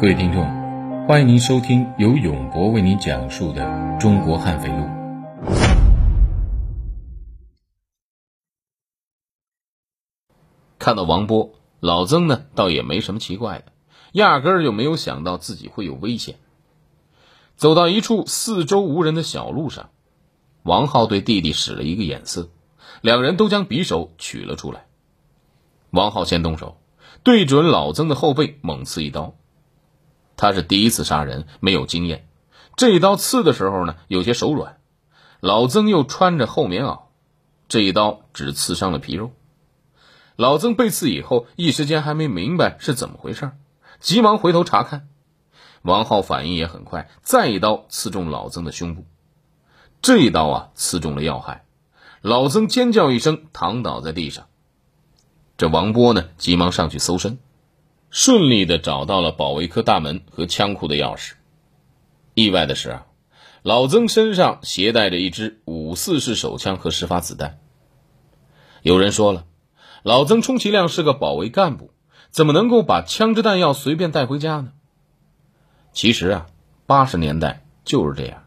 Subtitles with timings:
[0.00, 0.44] 各位听众，
[1.06, 3.62] 欢迎您收听由永博为您讲述的
[3.98, 4.74] 《中国悍匪录》。
[10.80, 13.66] 看到王波，老曾呢倒也没什么奇怪的，
[14.12, 16.34] 压根儿就没有想到自己会有危险。
[17.54, 19.90] 走到一处四周无人的小路上，
[20.64, 22.50] 王浩对弟弟使了一个眼色，
[23.00, 24.86] 两人都将匕首取了出来。
[25.90, 26.78] 王浩先动手，
[27.22, 29.36] 对准老曾的后背猛刺一刀。
[30.36, 32.28] 他是第一次杀人，没有经验，
[32.76, 34.78] 这一刀刺的时候呢有些手软。
[35.40, 37.02] 老曾又穿着厚棉袄，
[37.68, 39.30] 这一刀只刺伤了皮肉。
[40.36, 43.52] 老曾被刺以后，一时间还没明白是怎么回事，
[44.00, 45.08] 急忙回头查看。
[45.82, 49.04] 王浩反应也很快，再一刀刺中老曾的胸部。
[50.00, 51.64] 这一刀啊，刺中了要害，
[52.22, 54.46] 老曾尖叫一声，躺倒在地上。
[55.56, 57.38] 这王波呢，急忙上去搜身，
[58.16, 61.32] 顺利的找到了保卫科大门和枪库的钥匙。
[62.34, 63.06] 意外的是啊，
[63.64, 67.58] 老曾身上携带着一支五四式手枪和十发子弹。
[68.82, 69.46] 有人说了，
[70.04, 71.90] 老曾充其量是个保卫干部，
[72.30, 74.70] 怎么能够把枪支弹药随便带回家呢？
[75.92, 76.46] 其实啊，
[76.86, 78.44] 八十年代就是这样。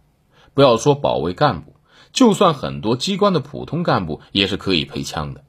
[0.53, 1.75] 不要说保卫干部，
[2.13, 5.43] 就算很多机关的普通干部也是可以配枪的。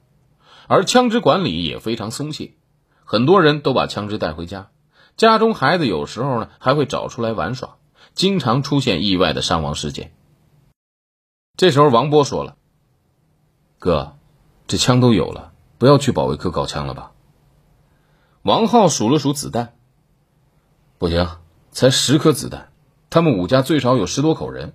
[0.66, 2.54] 而枪支管理也非常松懈，
[3.10, 4.68] 很多人都把枪支带回家，
[5.16, 7.78] 家中孩子有时候呢还会找出来玩耍，
[8.12, 10.12] 经常出现意外的伤亡事件。
[11.56, 12.58] 这时候，王波说了
[13.80, 14.18] ：“哥，
[14.66, 17.12] 这枪都有了，不要去保卫科搞枪了吧？”
[18.44, 19.72] 王浩数了数子弹，
[20.98, 21.26] 不行，
[21.70, 22.70] 才十颗子弹，
[23.08, 24.74] 他们武家最少有十多口人，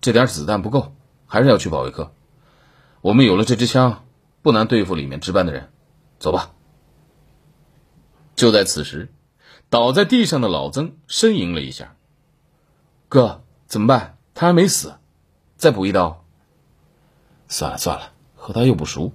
[0.00, 0.94] 这点子弹不够，
[1.26, 2.12] 还是要去保卫科。
[3.00, 4.04] 我们有了这支枪。
[4.40, 5.70] 不难对付里面值班的人，
[6.18, 6.50] 走吧。
[8.34, 9.12] 就在此时，
[9.70, 11.96] 倒在地上的老曾呻吟了一下
[13.08, 14.16] ：“哥，怎么办？
[14.34, 14.94] 他还没死，
[15.56, 16.24] 再补一刀。”
[17.48, 19.12] 算了算了，和他又不熟，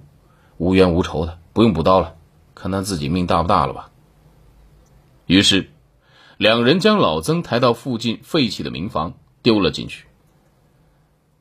[0.56, 2.16] 无冤无仇的，不用补刀了，
[2.54, 3.90] 看他自己命大不大了吧。
[5.26, 5.70] 于是，
[6.36, 10.06] 两人将老曾抬到附近废弃的民房，丢了进去。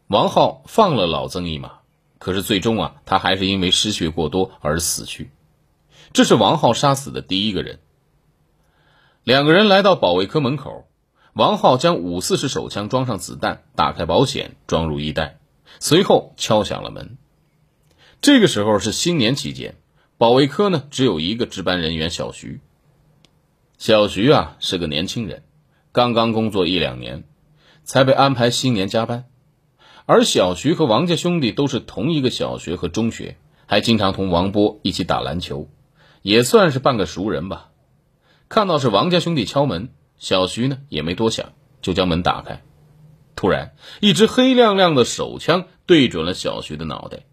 [0.08, 1.74] 王浩放了老曾一马。
[2.20, 5.30] 可是最终啊，他还是因为失血过多而死去。
[6.14, 7.80] 这是王浩杀死的第一个人。
[9.24, 10.88] 两个人来到保卫科门口，
[11.34, 15.40] 王浩将五四式手枪装上子弹，打开保险，装入衣袋，
[15.80, 17.18] 随后敲响了门。
[18.22, 19.76] 这个时候是新年期间，
[20.18, 22.62] 保卫科呢只有一个值班人员小徐。
[23.78, 25.44] 小徐啊是个年轻人，
[25.92, 27.26] 刚刚工作一两年，
[27.84, 29.26] 才被安排新年加班。
[30.06, 35.68] 而小徐和王家兄弟都是同一个小学和中学，还经常同王波一起打篮球，
[36.22, 37.70] 也算是半个熟人吧。
[38.50, 42.64] 看到是王家兄弟敲门，小徐呢也没多想，就将门打开。
[43.36, 47.26] 突然，一支黑亮亮的手枪对准了小徐的脑袋，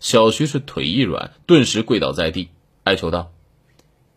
[0.00, 2.50] 小徐是腿一软，顿时跪倒在地，
[2.84, 3.32] 哀求道：“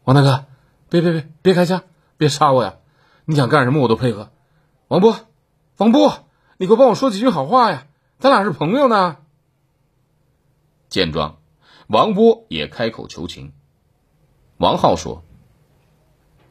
[0.05, 0.45] 王大哥，
[0.89, 1.83] 别别别别开枪，
[2.17, 2.77] 别杀我呀！
[3.25, 4.31] 你想干什么我都配合。”
[4.87, 5.27] 王波，
[5.77, 6.27] 王波，
[6.57, 7.85] 你快帮我说几句好话呀！
[8.17, 9.17] 咱俩是朋友呢。
[10.87, 11.37] 见状，
[11.85, 13.53] 王波也开口求情。
[14.59, 15.23] 王浩说：“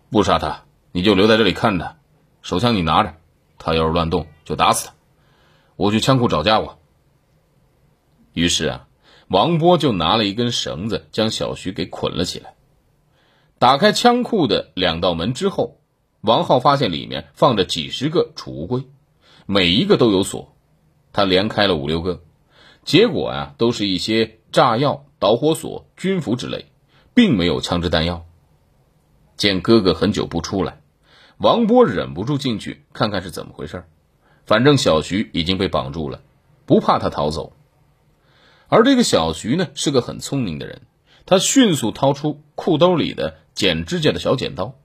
[0.08, 1.96] 不杀他，你就留在这里看着，
[2.40, 3.16] 手枪你拿着，
[3.58, 4.94] 他要是乱动，就打死他。
[5.76, 6.78] 我去枪库找家伙。”
[8.32, 8.88] 于是啊，
[9.28, 12.54] 王波就拿了一根绳子，将小徐给捆了起来。
[13.58, 15.78] 打开枪库的两道门之后，
[16.22, 18.84] 王浩发现里面放着几十个储物柜，
[19.44, 20.56] 每一个都有锁。
[21.12, 22.22] 他连开了五六个，
[22.84, 26.67] 结果啊，都是一些炸药、导火索、军服之类，
[27.18, 28.24] 并没有枪支弹药。
[29.36, 30.80] 见哥哥很久不出来，
[31.36, 33.88] 王波忍不住进去看看是怎么回事。
[34.46, 36.22] 反正小徐已经被绑住了，
[36.64, 37.56] 不怕他逃走。
[38.68, 40.82] 而这个小徐呢，是个很聪明的人，
[41.26, 44.76] 他迅速掏出裤兜里的剪指甲的小剪刀，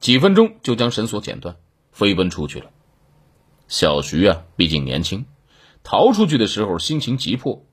[0.00, 1.54] 几分钟就将绳索剪断，
[1.92, 2.70] 飞奔出去了。
[3.68, 5.24] 小徐啊，毕竟年轻。
[5.84, 7.64] 逃出去的时候心情急迫，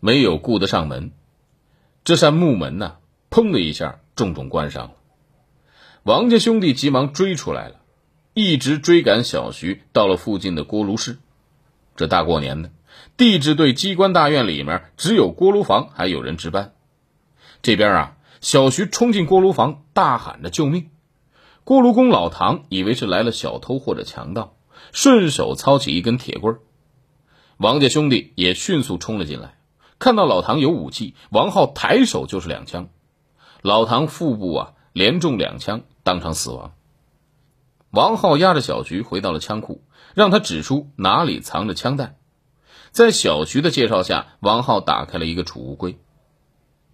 [0.00, 1.12] 没有顾得上门。
[2.02, 2.96] 这扇木门呢，
[3.36, 4.92] 砰的一下重重关上了。
[6.04, 7.82] 王家兄弟急忙追出来了，
[8.32, 11.18] 一直追赶小徐到了附近的锅炉室。
[11.96, 12.70] 这大过年的，
[13.18, 16.72] 地质队机关大院里面只有锅炉房还有人值班。
[17.60, 20.88] 这边啊，小徐冲进锅炉房，大喊着救命。
[21.62, 24.56] 锅炉工老唐以为是来了小偷或者强盗，
[24.92, 26.56] 顺手操起一根铁棍。
[27.58, 29.58] 王家兄弟也迅速冲了进来，
[29.98, 32.88] 看到老唐有武器，王浩抬手就是两枪，
[33.66, 36.72] 老唐腹部啊连中两枪，当场死亡。
[37.90, 39.82] 王浩押着小徐回到了枪库，
[40.14, 42.14] 让他指出哪里藏着枪弹。
[42.92, 45.98] 在小徐的介绍下，王浩打开了一个储物柜，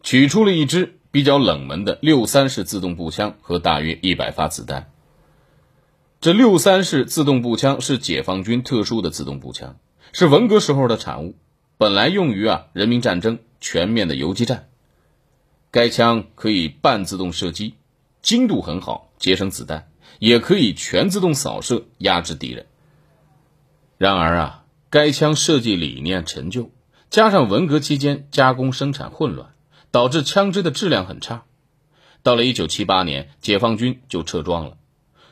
[0.02, 4.90] 取出了一支比较冷门的六三式自动步枪和大约一百发子弹。
[6.22, 9.76] 这六三式自动步枪是解放军特殊的自动步枪，
[10.14, 11.34] 是文革时候的产物，
[11.76, 14.70] 本来用于啊人民战争全面的游击战。
[15.72, 17.74] 该枪可以半自动射击，
[18.22, 19.90] 精度很好，节省子弹，
[20.20, 22.66] 也可以全自动扫射，压制敌人。
[23.98, 24.58] 然而啊。
[24.90, 26.70] 该枪设计理念陈旧，
[27.08, 29.54] 加上文革期间加工生产混乱，
[29.90, 31.44] 导致枪支的质量很差。
[32.22, 34.76] 到了一九七八年，解放军就撤装了。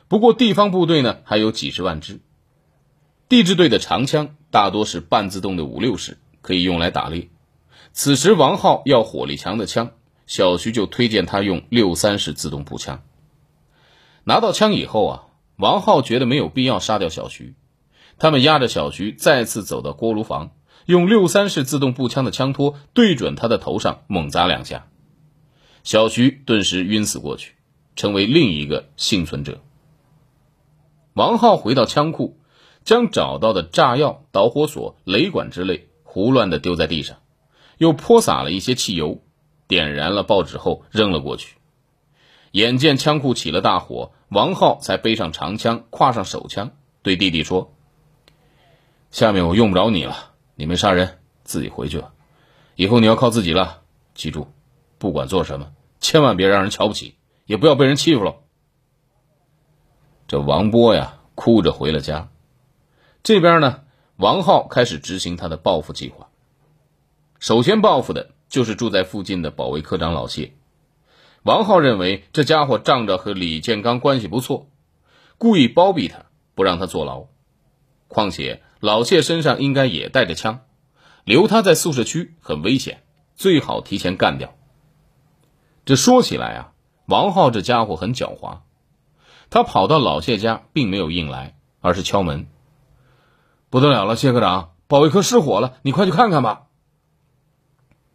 [0.07, 2.21] 不过地方部队呢还有几十万支。
[3.29, 7.29] 地质队的长枪大多是半自动的五六式，可以用来打猎。
[7.93, 9.91] 此时王浩要火力强的枪，
[10.31, 13.03] 小徐就推荐他用六三式自动步枪。
[14.23, 15.23] 拿到枪以后啊，
[15.57, 17.53] 王浩觉得没有必要杀掉小徐。
[18.17, 20.51] 他们押着小徐再次走到锅炉房，
[20.85, 24.87] 用六三式自动步枪的枪托对准他的头上猛砸两下，
[25.83, 27.55] 小徐顿时晕死过去，
[27.97, 29.61] 成为另一个幸存者。
[31.11, 32.39] 王浩回到枪库，
[32.85, 37.17] 将找到的炸药、导火索、雷管之类胡乱的丢在地上，
[37.77, 39.21] 又泼洒了一些汽油，
[39.71, 41.55] 点燃了报纸后扔了过去。
[42.51, 46.71] 眼见枪库起了大火，王浩才背上长枪，挎上手枪，
[47.03, 47.73] 对弟弟说。
[49.11, 52.11] 下面我用不着你了，你没杀人，自己回去吧。
[52.75, 53.79] 以后你要靠自己了。
[54.13, 54.49] 记住，
[54.97, 55.71] 不管做什么，
[56.01, 57.15] 千万别让人瞧不起，
[57.45, 58.35] 也不要被人欺负了。
[60.27, 62.27] 这王波呀，哭着回了家。
[63.23, 63.83] 这边呢，
[64.17, 66.27] 王浩开始执行他的报复计划。
[67.39, 70.53] 首先报复的就是住在附近的保卫科长老谢。
[71.41, 74.67] 王浩认为这家伙仗着和李建刚关系不错，
[75.39, 77.25] 故意包庇他，不让他坐牢。
[78.07, 78.61] 况且。
[78.81, 80.61] 老谢身上应该也带着枪，
[81.23, 83.03] 留他在宿舍区很危险，
[83.35, 84.55] 最好提前干掉。
[85.85, 86.71] 这说起来啊，
[87.05, 88.61] 王浩这家伙很狡猾，
[89.51, 92.47] 他跑到老谢家，并没有硬来，而是敲门。
[93.69, 96.63] 不得了了，谢科长，保卫科失火了，你快去看看吧。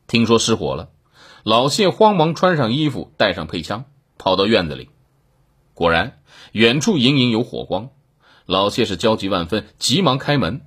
[0.06, 0.90] 听说失火了，
[1.42, 3.84] 老谢慌忙穿上衣服，带上配枪，
[4.18, 4.90] 跑到院子里，
[5.74, 6.20] 果然
[6.52, 7.90] 远处隐隐有火光。
[8.44, 10.62] 老谢是焦急万分，急忙开门。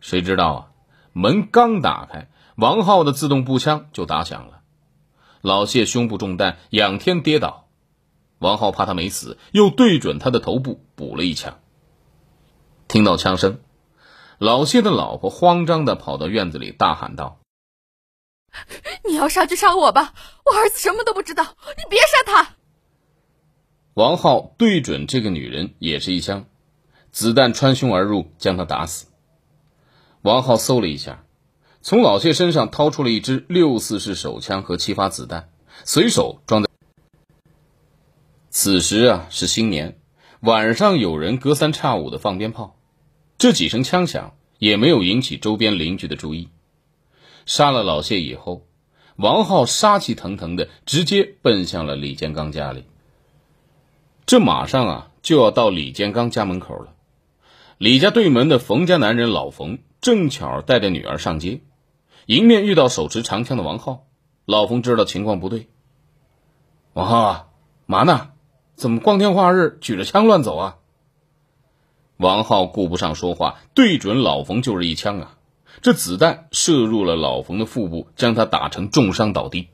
[0.00, 0.68] 谁知道啊，
[1.12, 4.60] 门刚打开，王浩的自动步枪就打响了。
[5.42, 7.68] 老谢胸部中弹，仰天跌倒。
[8.38, 11.58] 王浩怕他没死，又对准他的头部补了一枪。
[12.88, 13.60] 听到枪声，
[14.38, 17.38] 老谢的老婆慌张的跑到院子里，大喊道
[19.08, 20.14] ：“你要杀就杀我吧，
[20.44, 22.56] 我儿子什么都不知道，你别杀他。”
[23.94, 26.46] 王浩对准这个女人也是一枪。
[27.12, 29.06] 子弹穿胸而入，将她打死。
[30.20, 31.24] 王浩搜了一下，
[31.80, 35.48] 从老谢身上掏出了一支六四式手枪和七发子弹，
[35.84, 36.68] 随手装在。
[38.50, 39.98] 此时啊是新年，
[40.40, 42.76] 晚上有人隔三差五的放鞭炮，
[43.38, 46.50] 这几声枪响也没有引起周边邻居的注意。
[47.46, 48.66] 杀了老谢以后，
[49.16, 52.84] 王浩杀气腾腾的直接奔向了李建刚家里。
[54.26, 56.92] 这马上啊就要到李建刚家门口了。
[57.78, 61.60] 李家对门的冯家男人老冯正巧带着女儿上街，
[62.26, 64.06] 迎面遇到手持长枪的王浩。
[64.44, 65.68] 老冯知道情况不对，
[66.92, 67.46] 王浩啊，
[67.86, 68.30] 嘛呢？
[68.76, 70.76] 怎么光天化日举着枪乱走啊？
[72.18, 75.38] 王浩顾不上说话，对准老冯就是一枪啊！
[75.82, 79.68] 这子弹射入了老冯的腹部，将他打成重伤倒地。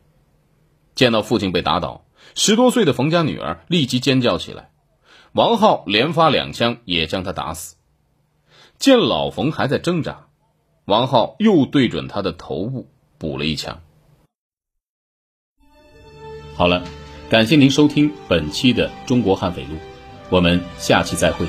[0.95, 2.05] 见到父亲被打倒，
[2.35, 4.71] 十多岁的冯家女儿立即尖叫起来。
[5.33, 7.77] 王浩连发两枪，也将他打死。
[8.79, 10.27] 见老冯还在挣扎，
[10.85, 13.81] 王浩又对准他的头部补了一枪。
[16.55, 16.85] 好了，
[17.31, 19.75] 感谢您收听本期的《中国悍匪录》，
[20.29, 21.47] 我们下期再会。